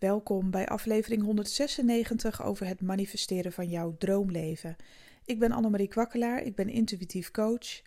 [0.00, 4.76] Welkom bij aflevering 196 over het manifesteren van jouw droomleven.
[5.24, 7.82] Ik ben Annemarie Kwakkelaar, ik ben intuïtief coach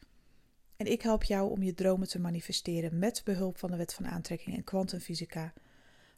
[0.77, 4.07] en ik help jou om je dromen te manifesteren met behulp van de wet van
[4.07, 5.53] aantrekking en kwantumfysica.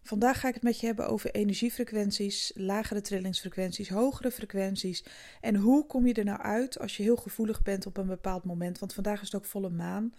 [0.01, 5.05] Vandaag ga ik het met je hebben over energiefrequenties, lagere trillingsfrequenties, hogere frequenties
[5.41, 8.43] en hoe kom je er nou uit als je heel gevoelig bent op een bepaald
[8.43, 8.79] moment.
[8.79, 10.13] Want vandaag is het ook volle maan.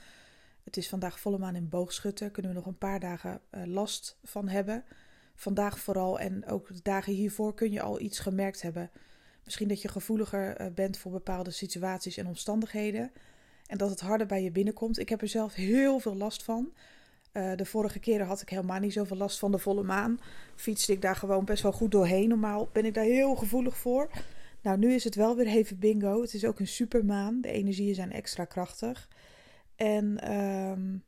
[0.65, 2.31] Het is vandaag volle maan in boogschutter.
[2.31, 4.85] Kunnen we nog een paar dagen uh, last van hebben.
[5.37, 8.91] Vandaag vooral en ook de dagen hiervoor kun je al iets gemerkt hebben.
[9.45, 13.13] Misschien dat je gevoeliger uh, bent voor bepaalde situaties en omstandigheden.
[13.67, 14.99] En dat het harder bij je binnenkomt.
[14.99, 16.73] Ik heb er zelf heel veel last van.
[17.33, 20.19] Uh, de vorige keren had ik helemaal niet zoveel last van de volle maan.
[20.55, 22.29] Fietste ik daar gewoon best wel goed doorheen.
[22.29, 24.11] Normaal ben ik daar heel gevoelig voor.
[24.63, 26.21] Nou, nu is het wel weer even bingo.
[26.21, 27.41] Het is ook een supermaan.
[27.41, 29.09] De energieën zijn extra krachtig.
[29.77, 31.05] En um,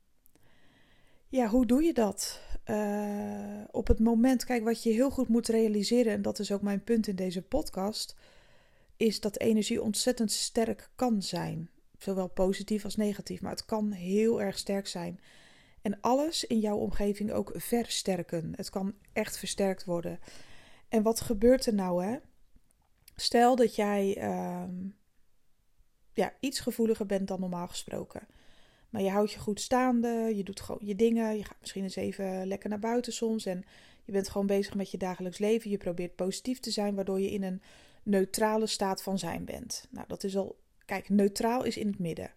[1.28, 2.40] ja, hoe doe je dat?
[2.70, 6.62] Uh, op het moment, kijk, wat je heel goed moet realiseren, en dat is ook
[6.62, 8.16] mijn punt in deze podcast,
[8.96, 11.70] is dat energie ontzettend sterk kan zijn.
[11.98, 15.20] Zowel positief als negatief, maar het kan heel erg sterk zijn.
[15.82, 18.52] En alles in jouw omgeving ook versterken.
[18.56, 20.18] Het kan echt versterkt worden.
[20.88, 22.16] En wat gebeurt er nou, hè?
[23.16, 24.62] Stel dat jij uh,
[26.12, 28.26] ja, iets gevoeliger bent dan normaal gesproken.
[28.90, 31.36] Maar je houdt je goed staande, je doet gewoon je dingen.
[31.36, 33.46] Je gaat misschien eens even lekker naar buiten soms.
[33.46, 33.64] En
[34.04, 35.70] je bent gewoon bezig met je dagelijks leven.
[35.70, 37.62] Je probeert positief te zijn, waardoor je in een
[38.02, 39.86] neutrale staat van zijn bent.
[39.90, 40.56] Nou, dat is al.
[40.84, 42.30] Kijk, neutraal is in het midden.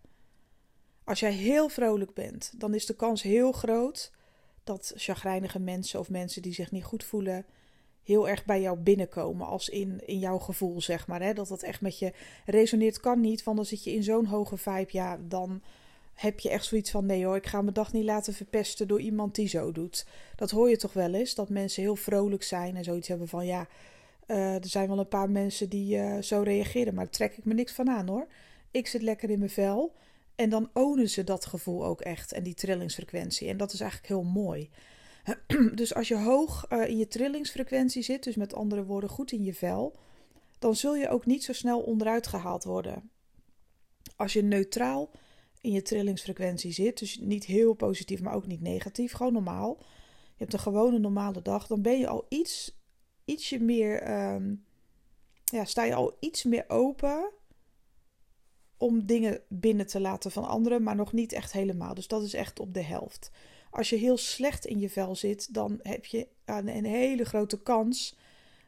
[1.04, 4.12] Als jij heel vrolijk bent, dan is de kans heel groot
[4.64, 7.46] dat chagrijnige mensen of mensen die zich niet goed voelen,
[8.04, 9.48] heel erg bij jou binnenkomen.
[9.48, 11.22] Als in, in jouw gevoel, zeg maar.
[11.22, 11.34] Hè?
[11.34, 12.14] Dat dat echt met je
[12.46, 13.44] resoneert, kan niet.
[13.44, 15.62] Want dan zit je in zo'n hoge vibe, ja, dan
[16.14, 19.02] heb je echt zoiets van: nee hoor, ik ga mijn dag niet laten verpesten door
[19.02, 20.06] iemand die zo doet.
[20.36, 23.46] Dat hoor je toch wel eens, dat mensen heel vrolijk zijn en zoiets hebben van:
[23.46, 23.68] ja,
[24.28, 27.46] uh, er zijn wel een paar mensen die uh, zo reageren, maar daar trek ik
[27.46, 28.28] me niks van aan hoor.
[28.72, 29.94] Ik zit lekker in mijn vel.
[30.36, 33.48] En dan ownen ze dat gevoel ook echt en die trillingsfrequentie.
[33.48, 34.70] En dat is eigenlijk heel mooi.
[35.76, 39.44] dus als je hoog uh, in je trillingsfrequentie zit, dus met andere woorden goed in
[39.44, 39.96] je vel,
[40.60, 43.10] dan zul je ook niet zo snel onderuit gehaald worden.
[44.16, 45.10] Als je neutraal
[45.62, 47.00] in je trillingsfrequentie zit.
[47.00, 49.12] Dus niet heel positief, maar ook niet negatief.
[49.12, 49.78] Gewoon normaal.
[50.24, 51.68] Je hebt een gewone normale dag.
[51.68, 52.80] Dan ben je al iets,
[53.26, 54.12] ietsje meer.
[54.34, 54.66] Um,
[55.44, 57.32] ja, sta je al iets meer open
[58.78, 61.94] om dingen binnen te laten van anderen, maar nog niet echt helemaal.
[61.94, 63.32] Dus dat is echt op de helft.
[63.72, 67.62] Als je heel slecht in je vel zit, dan heb je een, een hele grote
[67.62, 68.18] kans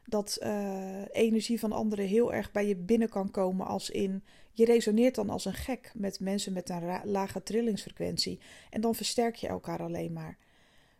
[0.04, 4.64] dat uh, energie van anderen heel erg bij je binnen kan komen als in je
[4.64, 9.48] resoneert dan als een gek met mensen met een lage trillingsfrequentie en dan versterk je
[9.48, 10.38] elkaar alleen maar.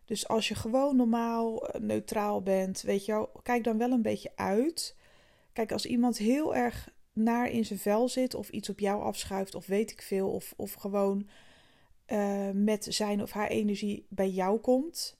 [0.04, 4.32] Dus als je gewoon normaal eh, neutraal bent, weet je kijk dan wel een beetje
[4.34, 4.96] uit.
[5.52, 9.54] Kijk, als iemand heel erg naar in zijn vel zit of iets op jou afschuift
[9.54, 11.28] of weet ik veel of, of gewoon
[12.06, 15.16] uh, met zijn of haar energie bij jou komt.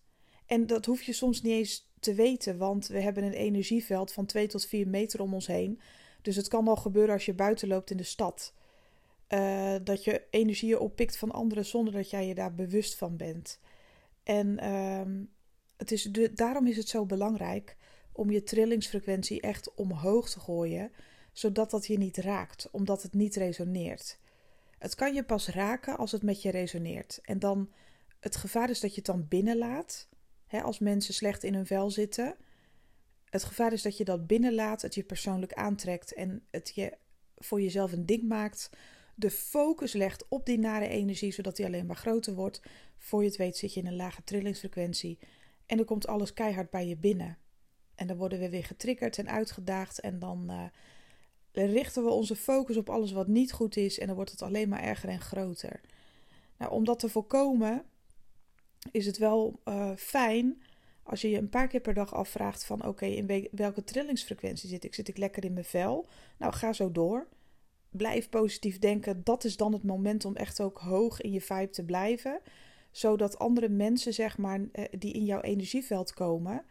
[0.47, 4.27] En dat hoef je soms niet eens te weten, want we hebben een energieveld van
[4.27, 5.81] 2 tot 4 meter om ons heen.
[6.25, 8.55] Dus het kan al gebeuren als je buiten loopt in de stad.
[9.29, 13.61] Uh, dat je energieën oppikt van anderen zonder dat jij je daar bewust van bent.
[14.23, 15.25] En uh,
[15.77, 17.77] het is de, daarom is het zo belangrijk
[18.13, 20.93] om je trillingsfrequentie echt omhoog te gooien,
[21.33, 24.19] zodat dat je niet raakt, omdat het niet resoneert.
[24.79, 27.19] Het kan je pas raken als het met je resoneert.
[27.23, 27.73] En dan
[28.21, 30.09] het gevaar is dat je het dan binnenlaat.
[30.47, 32.37] Hè, als mensen slecht in hun vel zitten,
[33.35, 36.93] het gevaar is dat je dat binnenlaat, het je persoonlijk aantrekt en het je
[37.37, 38.71] voor jezelf een ding maakt.
[39.15, 42.63] De focus legt op die nare energie, zodat die alleen maar groter wordt.
[42.99, 45.19] Voor je het weet zit je in een lage trillingsfrequentie.
[45.67, 47.39] En dan komt alles keihard bij je binnen.
[47.95, 50.01] En dan worden we weer getriggerd en uitgedaagd.
[50.01, 53.99] En dan uh, richten we onze focus op alles wat niet goed is.
[53.99, 55.81] En dan wordt het alleen maar erger en groter.
[56.59, 57.85] Nou, om dat te voorkomen
[58.91, 60.63] is het wel uh, fijn
[61.05, 64.85] als je je een paar keer per dag afvraagt van oké, in welke trillingsfrequentie zit
[64.85, 64.95] ik?
[64.95, 66.09] Zit ik lekker in mijn vel?
[66.39, 67.27] Nou, ga zo door.
[67.91, 69.21] Blijf positief denken.
[69.25, 72.41] Dat is dan het moment om echt ook hoog in je vibe te blijven.
[72.91, 76.65] Zodat andere mensen, zeg maar, eh, die in jouw energieveld komen,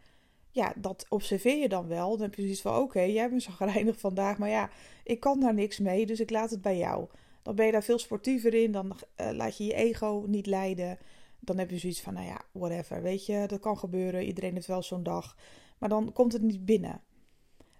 [0.50, 2.10] ja, dat observeer je dan wel.
[2.10, 4.70] Dan heb je zoiets van: oké, jij bent zo gereinig vandaag, maar ja,
[5.04, 7.06] ik kan daar niks mee, dus ik laat het bij jou.
[7.42, 10.98] Dan ben je daar veel sportiever in, dan uh, laat je je ego niet leiden
[11.44, 14.66] dan heb je zoiets van, nou ja, whatever, weet je, dat kan gebeuren, iedereen heeft
[14.66, 15.36] wel zo'n dag,
[15.78, 17.00] maar dan komt het niet binnen.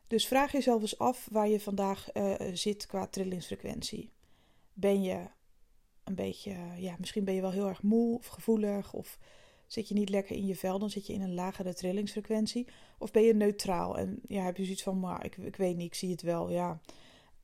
[0.06, 4.12] Dus vraag jezelf eens af waar je vandaag uh, zit qua trillingsfrequentie.
[4.72, 5.26] Ben je
[6.04, 9.18] een beetje, ja, misschien ben je wel heel erg moe of gevoelig of
[9.66, 12.66] Zit je niet lekker in je vel, dan zit je in een lagere trillingsfrequentie.
[12.98, 15.86] Of ben je neutraal en ja, heb je zoiets van, maar ik, ik weet niet,
[15.86, 16.50] ik zie het wel.
[16.50, 16.80] Ja.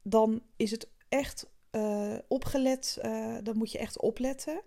[0.03, 4.63] Dan is het echt uh, opgelet, uh, dan moet je echt opletten.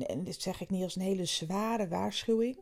[0.00, 2.60] En dit zeg ik niet als een hele zware waarschuwing.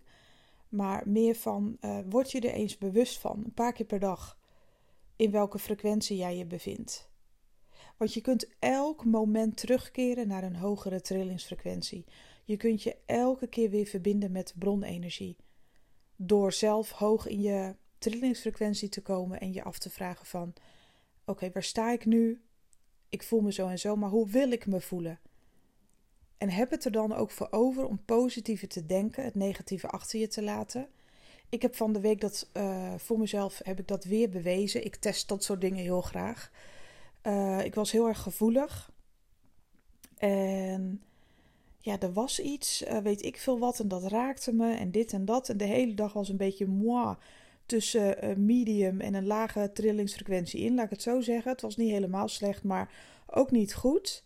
[0.68, 4.38] Maar meer van, uh, word je er eens bewust van, een paar keer per dag,
[5.16, 7.10] in welke frequentie jij je bevindt.
[7.96, 12.04] Want je kunt elk moment terugkeren naar een hogere trillingsfrequentie.
[12.44, 15.36] Je kunt je elke keer weer verbinden met bronenergie.
[16.16, 20.52] Door zelf hoog in je trillingsfrequentie te komen en je af te vragen van...
[21.24, 22.42] Oké, waar sta ik nu?
[23.08, 25.20] Ik voel me zo en zo, maar hoe wil ik me voelen?
[26.40, 30.20] En heb het er dan ook voor over om positieve te denken, het negatieve achter
[30.20, 30.88] je te laten.
[31.48, 34.84] Ik heb van de week dat uh, voor mezelf heb ik dat weer bewezen.
[34.84, 36.50] Ik test dat soort dingen heel graag.
[37.22, 38.90] Uh, ik was heel erg gevoelig.
[40.16, 41.02] En
[41.78, 45.12] ja, er was iets, uh, weet ik veel wat, en dat raakte me en dit
[45.12, 45.48] en dat.
[45.48, 47.16] En de hele dag was een beetje moi
[47.66, 51.52] tussen medium en een lage trillingsfrequentie in, laat ik het zo zeggen.
[51.52, 52.92] Het was niet helemaal slecht, maar
[53.26, 54.24] ook niet goed.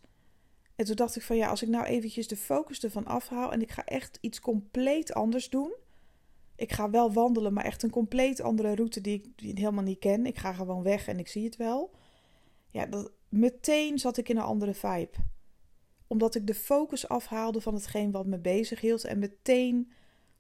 [0.77, 3.63] En toen dacht ik van ja, als ik nou eventjes de focus ervan afhaal en
[3.63, 5.75] ik ga echt iets compleet anders doen.
[6.57, 10.27] Ik ga wel wandelen, maar echt een compleet andere route die ik, helemaal niet ken.
[10.27, 11.91] Ik ga gewoon weg en ik zie het wel.
[12.71, 15.17] Ja, dat, meteen zat ik in een andere vibe.
[16.07, 19.05] Omdat ik de focus afhaalde van hetgeen wat me bezig hield.
[19.05, 19.93] En meteen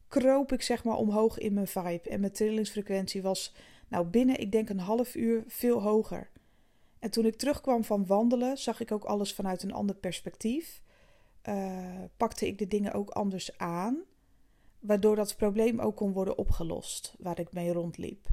[0.09, 2.09] kroop ik zeg maar omhoog in mijn vibe.
[2.09, 3.55] En mijn trillingsfrequentie was
[3.89, 6.31] nou binnen, ik denk een half uur, veel hoger.
[7.05, 10.83] En toen ik terugkwam van wandelen, zag ik ook alles vanuit een ander perspectief.
[11.49, 13.99] Uh, pakte ik de dingen ook anders aan,
[14.79, 18.27] waardoor dat probleem ook kon worden opgelost waar ik mee rondliep.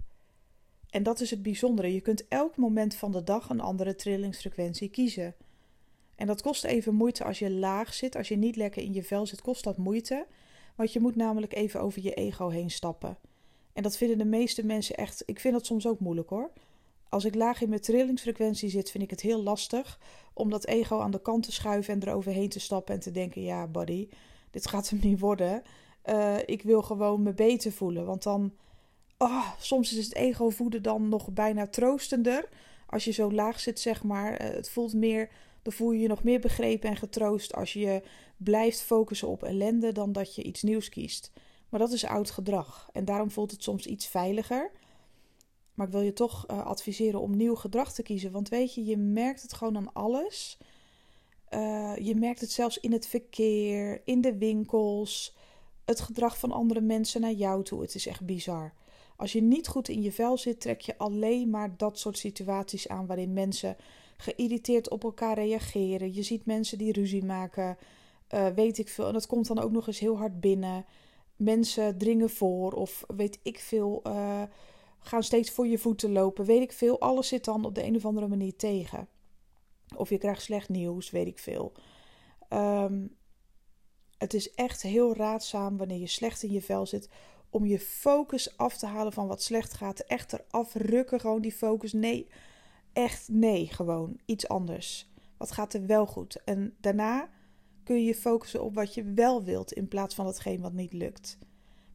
[0.89, 1.93] En dat is het bijzondere.
[1.93, 5.35] Je kunt elk moment van de dag een andere trillingsfrequentie kiezen.
[6.15, 9.03] En dat kost even moeite als je laag zit, als je niet lekker in je
[9.03, 10.27] vel zit, kost dat moeite.
[10.75, 13.17] Want je moet namelijk even over je ego heen stappen.
[13.73, 15.23] En dat vinden de meeste mensen echt.
[15.25, 16.51] Ik vind dat soms ook moeilijk hoor.
[17.11, 19.99] Als ik laag in mijn trillingsfrequentie zit, vind ik het heel lastig
[20.33, 23.41] om dat ego aan de kant te schuiven en eroverheen te stappen en te denken:
[23.41, 24.07] ja, buddy,
[24.51, 25.63] dit gaat hem niet worden.
[26.05, 28.05] Uh, ik wil gewoon me beter voelen.
[28.05, 28.53] Want dan,
[29.17, 32.49] oh, soms is het ego voeden dan nog bijna troostender.
[32.87, 34.41] Als je zo laag zit, zeg maar.
[34.41, 35.29] Uh, het voelt meer,
[35.61, 38.03] dan voel je je nog meer begrepen en getroost als je
[38.37, 41.31] blijft focussen op ellende dan dat je iets nieuws kiest.
[41.69, 42.89] Maar dat is oud gedrag.
[42.91, 44.71] En daarom voelt het soms iets veiliger.
[45.81, 48.31] Maar ik wil je toch uh, adviseren om nieuw gedrag te kiezen.
[48.31, 50.57] Want weet je, je merkt het gewoon aan alles.
[51.53, 55.35] Uh, je merkt het zelfs in het verkeer, in de winkels,
[55.85, 57.81] het gedrag van andere mensen naar jou toe.
[57.81, 58.73] Het is echt bizar.
[59.15, 62.87] Als je niet goed in je vel zit, trek je alleen maar dat soort situaties
[62.87, 63.75] aan waarin mensen
[64.17, 66.13] geïrriteerd op elkaar reageren.
[66.13, 67.77] Je ziet mensen die ruzie maken,
[68.33, 69.07] uh, weet ik veel.
[69.07, 70.85] En dat komt dan ook nog eens heel hard binnen.
[71.35, 74.01] Mensen dringen voor of weet ik veel
[75.01, 76.99] gaan steeds voor je voeten lopen, weet ik veel.
[76.99, 79.07] Alles zit dan op de een of andere manier tegen.
[79.95, 81.73] Of je krijgt slecht nieuws, weet ik veel.
[82.49, 83.15] Um,
[84.17, 87.09] het is echt heel raadzaam wanneer je slecht in je vel zit.
[87.49, 89.99] Om je focus af te halen van wat slecht gaat.
[89.99, 91.93] Echt eraf rukken, gewoon die focus.
[91.93, 92.27] Nee,
[92.93, 95.09] echt nee, gewoon iets anders.
[95.37, 96.41] Wat gaat er wel goed?
[96.45, 97.29] En daarna
[97.83, 100.93] kun je je focussen op wat je wel wilt in plaats van hetgeen wat niet
[100.93, 101.37] lukt.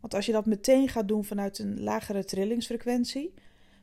[0.00, 3.34] Want als je dat meteen gaat doen vanuit een lagere trillingsfrequentie.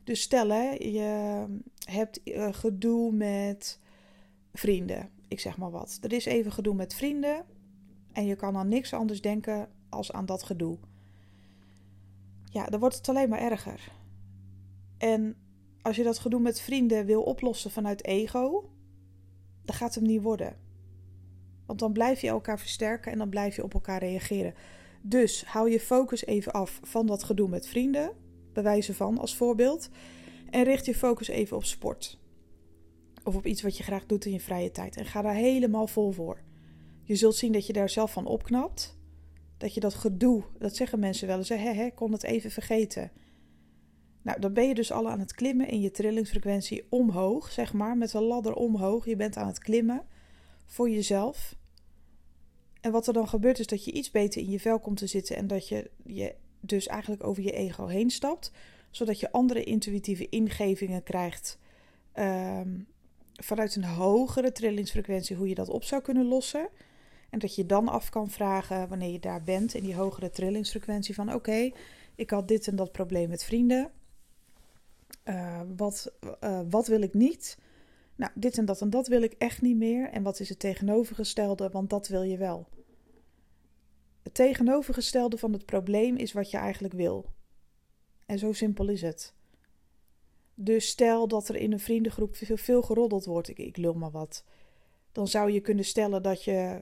[0.03, 1.46] Dus stel hè, je
[1.86, 3.79] hebt uh, gedoe met
[4.53, 5.10] vrienden.
[5.27, 5.98] Ik zeg maar wat.
[6.01, 7.46] Er is even gedoe met vrienden.
[8.12, 10.77] En je kan aan niks anders denken als aan dat gedoe.
[12.43, 13.91] Ja, dan wordt het alleen maar erger.
[14.98, 15.36] En
[15.82, 18.70] als je dat gedoe met vrienden wil oplossen vanuit ego,
[19.63, 20.58] dan gaat het hem niet worden.
[21.65, 24.53] Want dan blijf je elkaar versterken en dan blijf je op elkaar reageren.
[25.05, 28.12] Dus hou je focus even af van dat gedoe met vrienden,
[28.53, 29.89] bij wijze van als voorbeeld,
[30.50, 32.19] en richt je focus even op sport.
[33.24, 34.98] Of op iets wat je graag doet in je vrije tijd.
[34.98, 36.41] En ga daar helemaal vol voor.
[37.03, 38.98] Je zult zien dat je daar zelf van opknapt.
[39.57, 43.12] Dat je dat gedoe, dat zeggen mensen wel eens, hè, hè, kon het even vergeten.
[44.22, 47.98] Nou, dan ben je dus al aan het klimmen in je trillingsfrequentie omhoog, zeg maar,
[47.98, 49.05] met een ladder omhoog.
[49.05, 50.05] Je bent aan het klimmen
[50.65, 51.55] voor jezelf.
[52.84, 55.08] En wat er dan gebeurt is dat je iets beter in je vel komt te
[55.08, 58.52] zitten en dat je je dus eigenlijk over je ego heen stapt,
[58.92, 61.58] zodat je andere intuïtieve ingevingen krijgt
[62.16, 62.88] um,
[63.34, 66.70] vanuit een hogere trillingsfrequentie hoe je dat op zou kunnen lossen.
[67.30, 71.16] En dat je dan af kan vragen wanneer je daar bent in die hogere trillingsfrequentie
[71.16, 71.72] van oké,
[72.16, 73.92] ik had dit en dat probleem met vrienden.
[75.25, 76.13] Uh, wat,
[76.44, 77.58] uh, wat wil ik niet?
[78.15, 80.10] Nou, dit en dat en dat wil ik echt niet meer.
[80.10, 81.70] En wat is het tegenovergestelde?
[81.70, 82.67] Want dat wil je wel.
[84.24, 87.25] Het tegenovergestelde van het probleem is wat je eigenlijk wil.
[88.25, 89.34] En zo simpel is het.
[90.55, 94.12] Dus stel dat er in een vriendengroep veel, veel geroddeld wordt, ik, ik lul maar
[94.12, 94.43] wat.
[95.12, 96.82] Dan zou je kunnen stellen dat je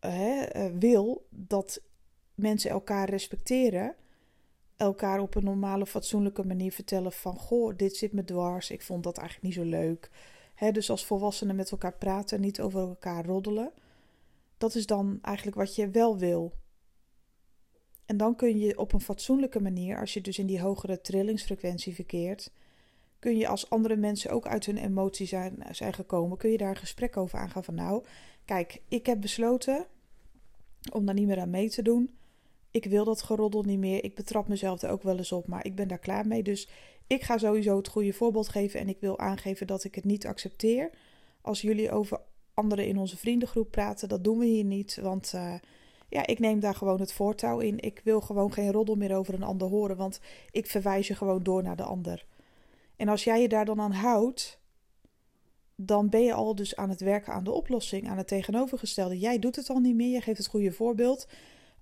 [0.00, 1.80] hè, eh, wil dat
[2.34, 3.94] mensen elkaar respecteren.
[4.76, 7.36] Elkaar op een normale, fatsoenlijke manier vertellen van...
[7.36, 10.10] Goh, dit zit me dwars, ik vond dat eigenlijk niet zo leuk.
[10.58, 13.72] Dus als volwassenen met elkaar praten, niet over elkaar roddelen.
[14.56, 16.52] Dat is dan eigenlijk wat je wel wil.
[18.06, 21.94] En dan kun je op een fatsoenlijke manier, als je dus in die hogere trillingsfrequentie
[21.94, 22.52] verkeert,
[23.18, 26.70] kun je als andere mensen ook uit hun emoties zijn, zijn gekomen, kun je daar
[26.70, 28.04] een gesprek over aangaan van nou,
[28.44, 29.86] kijk, ik heb besloten
[30.92, 32.16] om daar niet meer aan mee te doen.
[32.70, 34.04] Ik wil dat geroddel niet meer.
[34.04, 36.42] Ik betrap mezelf er ook wel eens op, maar ik ben daar klaar mee.
[36.42, 36.68] Dus
[37.08, 40.26] ik ga sowieso het goede voorbeeld geven en ik wil aangeven dat ik het niet
[40.26, 40.90] accepteer.
[41.40, 42.20] Als jullie over
[42.54, 45.54] anderen in onze vriendengroep praten, dat doen we hier niet, want uh,
[46.08, 47.78] ja, ik neem daar gewoon het voortouw in.
[47.78, 51.42] Ik wil gewoon geen roddel meer over een ander horen, want ik verwijs je gewoon
[51.42, 52.26] door naar de ander.
[52.96, 54.60] En als jij je daar dan aan houdt,
[55.76, 59.18] dan ben je al dus aan het werken aan de oplossing, aan het tegenovergestelde.
[59.18, 61.28] Jij doet het al niet meer, je geeft het goede voorbeeld.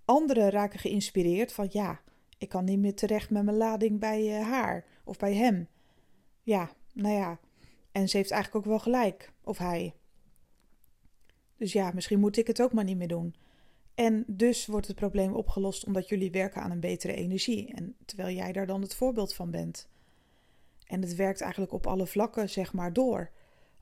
[0.05, 2.01] Anderen raken geïnspireerd van ja,
[2.39, 5.69] ik kan niet meer terecht met mijn lading bij uh, haar of bij hem.
[6.43, 7.39] Ja, nou ja.
[7.93, 9.95] En ze heeft eigenlijk ook wel gelijk, of hij.
[11.57, 13.35] Dus ja, misschien moet ik het ook maar niet meer doen.
[13.95, 17.73] En dus wordt het probleem opgelost omdat jullie werken aan een betere energie.
[17.75, 19.89] En terwijl jij daar dan het voorbeeld van bent.
[20.87, 23.31] En het werkt eigenlijk op alle vlakken, zeg maar, door.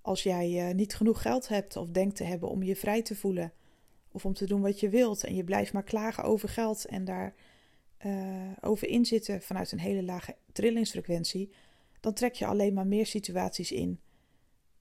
[0.01, 3.17] Als jij uh, niet genoeg geld hebt of denkt te hebben om je vrij te
[3.17, 3.53] voelen.
[4.13, 5.25] Of om te doen wat je wilt.
[5.25, 7.35] En je blijft maar klagen over geld en daar
[8.07, 11.53] uh, over inzitten vanuit een hele lage trillingsfrequentie.
[12.01, 14.01] Dan trek je alleen maar meer situaties in.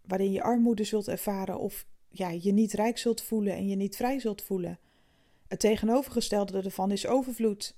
[0.01, 3.95] Waarin je armoede zult ervaren of ja, je niet rijk zult voelen en je niet
[3.95, 4.79] vrij zult voelen.
[5.47, 7.75] Het tegenovergestelde ervan is overvloed.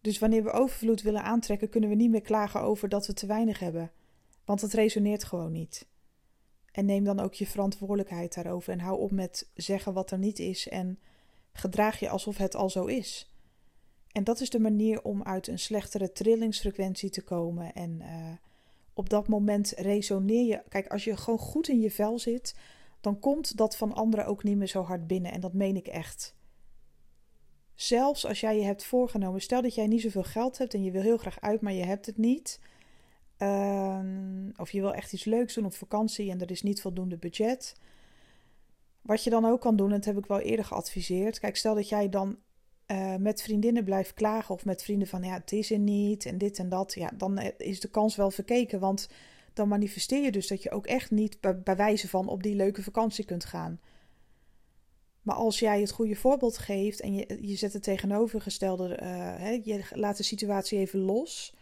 [0.00, 3.26] Dus wanneer we overvloed willen aantrekken, kunnen we niet meer klagen over dat we te
[3.26, 3.92] weinig hebben.
[4.44, 5.86] Want het resoneert gewoon niet.
[6.72, 10.38] En neem dan ook je verantwoordelijkheid daarover en hou op met zeggen wat er niet
[10.38, 10.98] is en
[11.52, 13.31] gedraag je alsof het al zo is.
[14.12, 17.72] En dat is de manier om uit een slechtere trillingsfrequentie te komen.
[17.72, 18.32] En uh,
[18.94, 20.62] op dat moment resoneer je.
[20.68, 22.54] Kijk, als je gewoon goed in je vel zit,
[23.00, 25.32] dan komt dat van anderen ook niet meer zo hard binnen.
[25.32, 26.34] En dat meen ik echt.
[27.74, 30.90] Zelfs als jij je hebt voorgenomen, stel dat jij niet zoveel geld hebt en je
[30.90, 32.60] wil heel graag uit, maar je hebt het niet.
[33.38, 33.98] Uh,
[34.56, 37.76] of je wil echt iets leuks doen op vakantie en er is niet voldoende budget.
[39.02, 41.38] Wat je dan ook kan doen, en dat heb ik wel eerder geadviseerd.
[41.38, 42.38] Kijk, stel dat jij dan
[42.92, 46.38] uh, met vriendinnen blijft klagen of met vrienden van ja, het is er niet en
[46.38, 46.94] dit en dat.
[46.94, 49.08] Ja, dan eh, is de kans wel verkeken, want
[49.52, 52.82] dan manifesteer je dus dat je ook echt niet bij wijze van op die leuke
[52.82, 53.80] vakantie kunt gaan.
[55.22, 58.98] Maar als jij het goede voorbeeld geeft en je, je zet het tegenovergestelde, uh,
[59.36, 61.54] hè, je laat de situatie even los.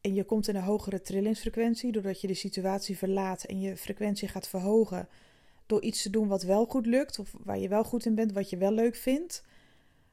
[0.00, 4.28] En je komt in een hogere trillingsfrequentie doordat je de situatie verlaat en je frequentie
[4.28, 5.08] gaat verhogen.
[5.66, 8.32] Door iets te doen wat wel goed lukt of waar je wel goed in bent,
[8.32, 9.42] wat je wel leuk vindt.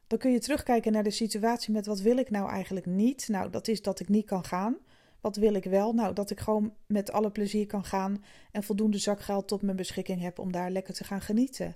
[0.08, 3.28] Dan kun je terugkijken naar de situatie met wat wil ik nou eigenlijk niet.
[3.28, 4.78] Nou, dat is dat ik niet kan gaan.
[5.22, 5.94] Wat wil ik wel?
[5.94, 10.22] Nou, dat ik gewoon met alle plezier kan gaan en voldoende zakgeld tot mijn beschikking
[10.22, 11.76] heb om daar lekker te gaan genieten.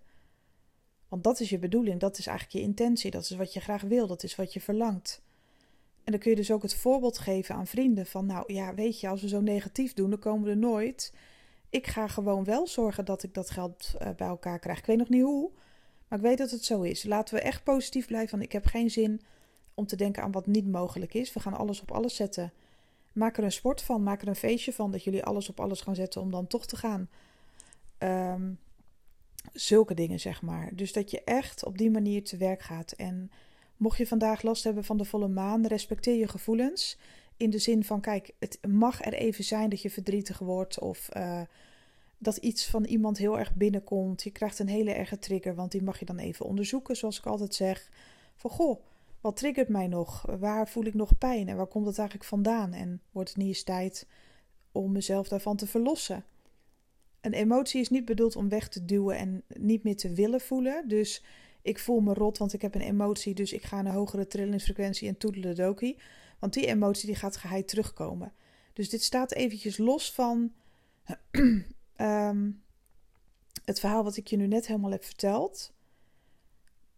[1.07, 3.81] Want dat is je bedoeling, dat is eigenlijk je intentie, dat is wat je graag
[3.81, 5.21] wil, dat is wat je verlangt.
[6.03, 8.99] En dan kun je dus ook het voorbeeld geven aan vrienden van, nou ja, weet
[8.99, 11.13] je, als we zo negatief doen, dan komen we er nooit.
[11.69, 14.77] Ik ga gewoon wel zorgen dat ik dat geld uh, bij elkaar krijg.
[14.77, 15.51] Ik weet nog niet hoe,
[16.07, 17.03] maar ik weet dat het zo is.
[17.03, 19.21] Laten we echt positief blijven, ik heb geen zin
[19.73, 21.33] om te denken aan wat niet mogelijk is.
[21.33, 22.53] We gaan alles op alles zetten.
[23.13, 25.81] Maak er een sport van, maak er een feestje van dat jullie alles op alles
[25.81, 27.09] gaan zetten om dan toch te gaan.
[27.99, 28.59] Um,
[29.53, 30.69] zulke dingen, zeg maar.
[30.75, 32.91] Dus dat je echt op die manier te werk gaat.
[32.91, 33.31] En
[33.77, 36.97] mocht je vandaag last hebben van de volle maan, respecteer je gevoelens.
[37.37, 41.09] In de zin van, kijk, het mag er even zijn dat je verdrietig wordt of
[41.17, 41.41] uh,
[42.17, 44.23] dat iets van iemand heel erg binnenkomt.
[44.23, 47.25] Je krijgt een hele erge trigger, want die mag je dan even onderzoeken, zoals ik
[47.25, 47.91] altijd zeg.
[48.35, 48.81] Van, goh,
[49.21, 50.25] wat triggert mij nog?
[50.39, 52.73] Waar voel ik nog pijn en waar komt het eigenlijk vandaan?
[52.73, 54.07] En wordt het niet eens tijd
[54.71, 56.23] om mezelf daarvan te verlossen?
[57.21, 60.87] Een emotie is niet bedoeld om weg te duwen en niet meer te willen voelen.
[60.87, 61.23] Dus
[61.61, 64.27] ik voel me rot, want ik heb een emotie, dus ik ga naar een hogere
[64.27, 65.97] trillingsfrequentie en toedeledokie.
[66.39, 68.33] Want die emotie die gaat geheid terugkomen.
[68.73, 70.51] Dus dit staat eventjes los van
[72.01, 72.63] um,
[73.65, 75.73] het verhaal wat ik je nu net helemaal heb verteld.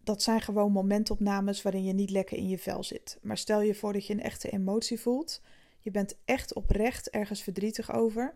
[0.04, 3.18] Dat zijn gewoon momentopnames waarin je niet lekker in je vel zit.
[3.22, 5.42] Maar stel je voor dat je een echte emotie voelt.
[5.80, 8.34] Je bent echt oprecht ergens verdrietig over.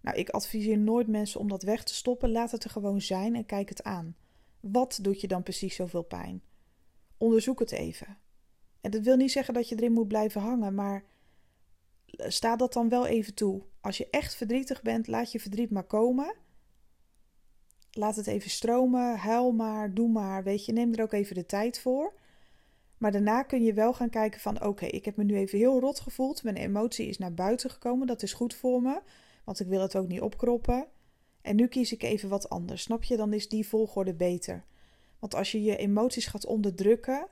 [0.00, 2.32] Nou, ik adviseer nooit mensen om dat weg te stoppen.
[2.32, 4.16] Laat het er gewoon zijn en kijk het aan.
[4.60, 6.42] Wat doet je dan precies zoveel pijn?
[7.20, 8.18] onderzoek het even.
[8.80, 11.04] En dat wil niet zeggen dat je erin moet blijven hangen, maar
[12.06, 13.62] sta dat dan wel even toe.
[13.80, 16.34] Als je echt verdrietig bent, laat je verdriet maar komen.
[17.90, 20.44] Laat het even stromen, huil maar, doe maar.
[20.44, 22.14] Weet je, neem er ook even de tijd voor.
[22.98, 25.80] Maar daarna kun je wel gaan kijken van oké, ik heb me nu even heel
[25.80, 26.42] rot gevoeld.
[26.42, 28.06] Mijn emotie is naar buiten gekomen.
[28.06, 29.00] Dat is goed voor me.
[29.44, 30.86] Want ik wil het ook niet opkroppen.
[31.42, 32.82] En nu kies ik even wat anders.
[32.82, 33.16] Snap je?
[33.16, 34.64] Dan is die volgorde beter.
[35.18, 37.26] Want als je je emoties gaat onderdrukken,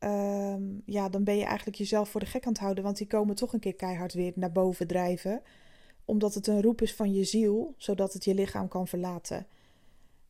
[0.00, 2.84] um, ja, dan ben je eigenlijk jezelf voor de gek aan het houden.
[2.84, 5.42] Want die komen toch een keer keihard weer naar boven drijven.
[6.04, 9.46] Omdat het een roep is van je ziel, zodat het je lichaam kan verlaten.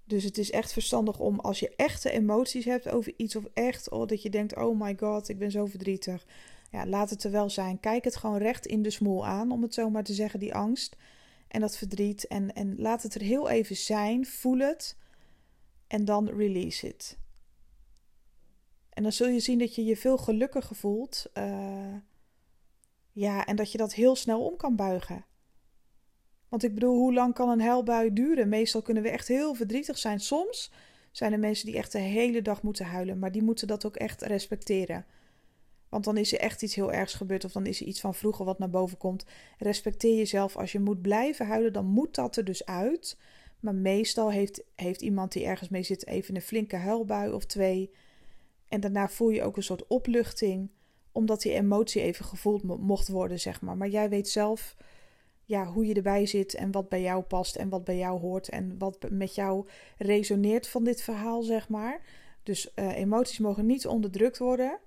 [0.04, 3.90] Dus het is echt verstandig om als je echte emoties hebt over iets of echt
[3.90, 6.26] oh, dat je denkt: oh my god, ik ben zo verdrietig.
[6.70, 7.80] Ja, laat het er wel zijn.
[7.80, 10.54] Kijk het gewoon recht in de smoel aan, om het zo maar te zeggen, die
[10.54, 10.96] angst
[11.49, 12.26] en dat verdriet.
[12.26, 14.26] En, en laat het er heel even zijn.
[14.26, 14.96] Voel het
[15.87, 17.18] en dan release it.
[18.97, 21.26] En dan zul je zien dat je je veel gelukkiger voelt.
[21.35, 21.95] Uh,
[23.12, 25.25] ja, en dat je dat heel snel om kan buigen.
[26.49, 28.49] Want ik bedoel, hoe lang kan een huilbui duren?
[28.49, 30.21] Meestal kunnen we echt heel verdrietig zijn.
[30.21, 30.73] Soms
[31.11, 33.97] zijn er mensen die echt de hele dag moeten huilen, maar die moeten dat ook
[33.97, 35.07] echt respecteren.
[35.88, 38.15] Want dan is er echt iets heel ergs gebeurd of dan is er iets van
[38.15, 39.25] vroeger wat naar boven komt.
[39.59, 40.57] Respecteer jezelf.
[40.57, 43.19] Als je moet blijven huilen, dan moet dat er dus uit.
[43.61, 47.91] Maar meestal heeft, heeft iemand die ergens mee zit even een flinke huilbui of twee.
[48.68, 50.70] En daarna voel je ook een soort opluchting,
[51.12, 53.76] omdat die emotie even gevoeld mocht worden, zeg maar.
[53.76, 54.76] Maar jij weet zelf
[55.44, 58.49] ja, hoe je erbij zit en wat bij jou past en wat bij jou hoort
[58.49, 59.66] en wat met jou
[59.99, 62.00] resoneert van dit verhaal, zeg maar.
[62.42, 64.78] Dus uh, emoties mogen niet onderdrukt worden.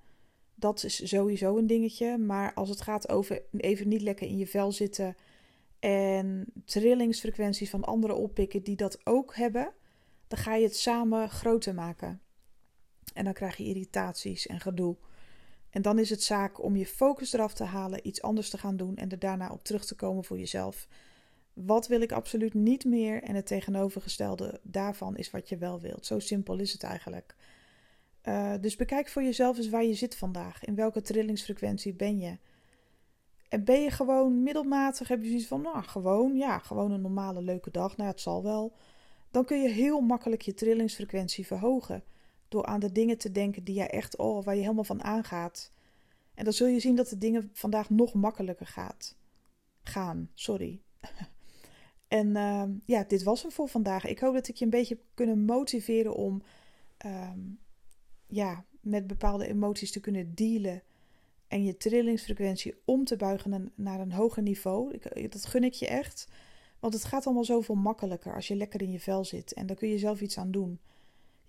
[0.54, 2.18] Dat is sowieso een dingetje.
[2.18, 5.16] Maar als het gaat over even niet lekker in je vel zitten
[5.78, 9.72] en trillingsfrequenties van anderen oppikken die dat ook hebben,
[10.28, 12.20] dan ga je het samen groter maken.
[13.20, 14.96] En dan krijg je irritaties en gedoe.
[15.70, 18.76] En dan is het zaak om je focus eraf te halen, iets anders te gaan
[18.76, 20.88] doen en er daarna op terug te komen voor jezelf.
[21.52, 23.22] Wat wil ik absoluut niet meer?
[23.22, 26.06] En het tegenovergestelde daarvan is wat je wel wilt.
[26.06, 27.34] Zo simpel is het eigenlijk.
[28.24, 30.64] Uh, dus bekijk voor jezelf eens waar je zit vandaag.
[30.64, 32.38] In welke trillingsfrequentie ben je?
[33.48, 35.08] En ben je gewoon middelmatig?
[35.08, 37.96] Heb je zoiets van, nou, gewoon, ja, gewoon een normale leuke dag.
[37.96, 38.72] Nou, het zal wel.
[39.30, 42.02] Dan kun je heel makkelijk je trillingsfrequentie verhogen.
[42.50, 45.70] Door aan de dingen te denken die jij echt, oh, waar je helemaal van aangaat.
[46.34, 49.16] En dan zul je zien dat de dingen vandaag nog makkelijker gaat.
[49.82, 50.80] Gaan, sorry.
[52.08, 54.06] en uh, ja, dit was hem voor vandaag.
[54.06, 56.42] Ik hoop dat ik je een beetje heb kunnen motiveren om
[57.06, 57.58] um,
[58.26, 60.82] ja, met bepaalde emoties te kunnen dealen.
[61.48, 64.94] En je trillingsfrequentie om te buigen naar een hoger niveau.
[64.94, 66.28] Ik, dat gun ik je echt.
[66.80, 69.52] Want het gaat allemaal zoveel makkelijker als je lekker in je vel zit.
[69.52, 70.80] En daar kun je zelf iets aan doen.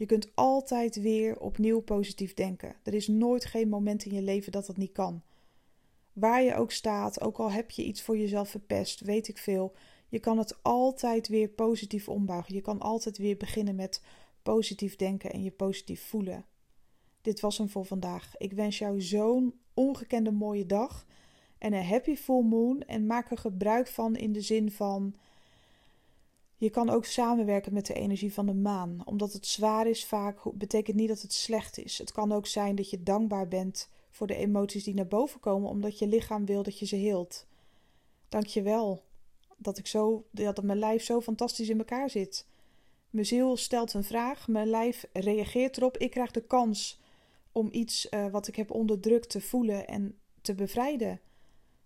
[0.01, 2.75] Je kunt altijd weer opnieuw positief denken.
[2.83, 5.21] Er is nooit geen moment in je leven dat dat niet kan.
[6.13, 9.75] Waar je ook staat, ook al heb je iets voor jezelf verpest, weet ik veel.
[10.09, 12.53] Je kan het altijd weer positief ombuigen.
[12.55, 14.01] Je kan altijd weer beginnen met
[14.43, 16.45] positief denken en je positief voelen.
[17.21, 18.37] Dit was hem voor vandaag.
[18.37, 21.05] Ik wens jou zo'n ongekende mooie dag
[21.57, 22.81] en een happy full moon.
[22.81, 25.15] En maak er gebruik van in de zin van
[26.61, 29.01] je kan ook samenwerken met de energie van de maan.
[29.05, 31.97] Omdat het zwaar is vaak betekent niet dat het slecht is.
[31.97, 35.69] Het kan ook zijn dat je dankbaar bent voor de emoties die naar boven komen
[35.69, 37.45] omdat je lichaam wil dat je ze heelt.
[38.29, 39.03] Dank je wel
[39.57, 42.47] dat ik zo dat mijn lijf zo fantastisch in elkaar zit.
[43.09, 45.97] Mijn ziel stelt een vraag, mijn lijf reageert erop.
[45.97, 46.99] Ik krijg de kans
[47.51, 51.19] om iets uh, wat ik heb onderdrukt te voelen en te bevrijden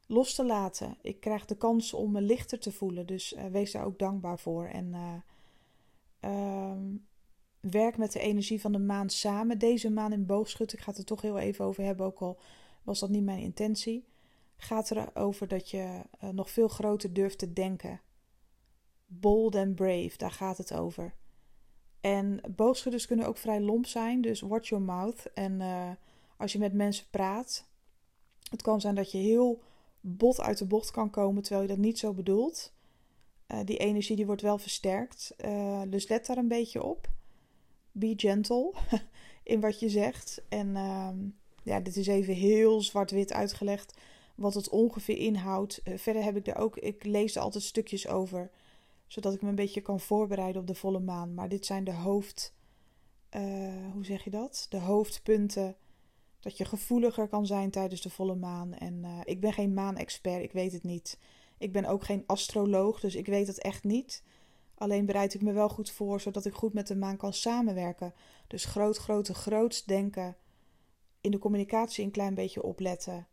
[0.05, 0.97] los te laten.
[1.01, 3.05] Ik krijg de kans om me lichter te voelen.
[3.05, 4.65] Dus uh, wees daar ook dankbaar voor.
[4.65, 5.13] En uh,
[6.31, 6.77] uh,
[7.59, 9.59] werk met de energie van de maan samen.
[9.59, 12.39] Deze maan in boogschut, ik ga het er toch heel even over hebben, ook al
[12.83, 14.05] was dat niet mijn intentie.
[14.57, 18.01] Gaat erover dat je eh, nog veel groter durft te denken.
[19.05, 21.13] Bold and brave, daar gaat het over.
[22.01, 25.33] En boogschutters kunnen ook vrij lomp zijn, dus watch your mouth.
[25.33, 25.61] En
[26.37, 27.67] als je met mensen praat,
[28.49, 29.61] het kan zijn dat je heel
[30.07, 32.73] bot uit de bocht kan komen terwijl je dat niet zo bedoelt.
[33.47, 35.35] Uh, die energie die wordt wel versterkt.
[35.45, 37.09] Uh, dus let daar een beetje op.
[37.91, 38.73] Be gentle
[39.43, 40.41] in wat je zegt.
[40.49, 41.09] En uh,
[41.63, 43.97] ja, dit is even heel zwart-wit uitgelegd
[44.35, 45.81] wat het ongeveer inhoudt.
[45.83, 48.51] Uh, verder heb ik er ook, ik lees er altijd stukjes over,
[49.07, 51.33] zodat ik me een beetje kan voorbereiden op de volle maan.
[51.33, 52.53] Maar dit zijn de hoofd,
[53.93, 54.65] hoe zeg je dat?
[54.69, 55.75] De hoofdpunten
[56.45, 58.73] dat je gevoeliger kan zijn tijdens de volle maan.
[58.73, 61.19] En uh, ik ben geen maanexpert, ik weet het niet.
[61.57, 64.23] Ik ben ook geen astroloog, dus ik weet het echt niet.
[64.75, 68.13] Alleen bereid ik me wel goed voor, zodat ik goed met de maan kan samenwerken.
[68.47, 70.35] Dus groot, grote, groots denken.
[71.21, 73.27] In de communicatie een klein beetje opletten.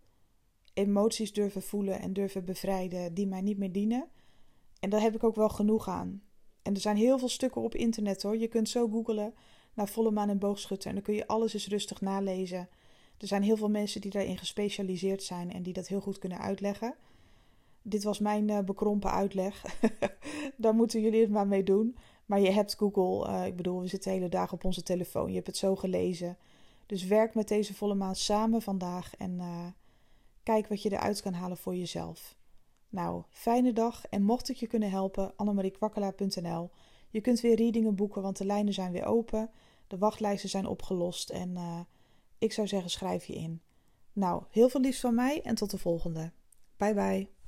[0.74, 4.08] Emoties durven voelen en durven bevrijden die mij niet meer dienen.
[4.80, 6.22] En daar heb ik ook wel genoeg aan.
[6.62, 8.36] En er zijn heel veel stukken op internet hoor.
[8.36, 9.34] Je kunt zo googelen
[9.74, 10.88] naar volle maan en boogschutter.
[10.88, 12.68] En dan kun je alles eens rustig nalezen.
[13.22, 16.38] Er zijn heel veel mensen die daarin gespecialiseerd zijn en die dat heel goed kunnen
[16.38, 16.94] uitleggen.
[17.82, 19.64] Dit was mijn uh, bekrompen uitleg.
[20.56, 21.96] Daar moeten jullie het maar mee doen.
[22.26, 23.28] Maar je hebt Google.
[23.28, 25.28] Uh, ik bedoel, we zitten de hele dag op onze telefoon.
[25.28, 26.36] Je hebt het zo gelezen.
[26.86, 29.16] Dus werk met deze volle maan samen vandaag.
[29.16, 29.66] En uh,
[30.42, 32.36] kijk wat je eruit kan halen voor jezelf.
[32.88, 34.06] Nou, fijne dag.
[34.06, 36.70] En mocht ik je kunnen helpen, annemariekwakkelaar.nl.
[37.10, 39.50] Je kunt weer readingen boeken, want de lijnen zijn weer open.
[39.86, 41.30] De wachtlijsten zijn opgelost.
[41.30, 41.56] En
[42.42, 43.62] ik zou zeggen, schrijf je in.
[44.12, 46.32] Nou, heel veel liefs van mij en tot de volgende.
[46.76, 47.41] Bye bye.